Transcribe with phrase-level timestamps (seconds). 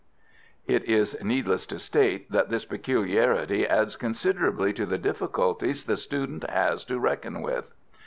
[0.65, 6.43] It is needless to state that this peculiarity adds considerably to the difficulties the student
[6.49, 7.71] has to reckon with.